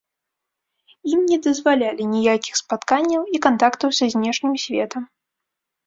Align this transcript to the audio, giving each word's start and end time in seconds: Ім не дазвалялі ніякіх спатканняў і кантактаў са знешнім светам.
Ім 1.11 1.19
не 1.33 1.37
дазвалялі 1.49 2.09
ніякіх 2.15 2.55
спатканняў 2.63 3.23
і 3.37 3.45
кантактаў 3.47 3.89
са 4.03 4.13
знешнім 4.19 4.53
светам. 4.67 5.03